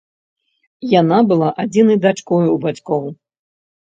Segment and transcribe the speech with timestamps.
[1.01, 3.03] Яна была адзінай дачкой у бацькоў.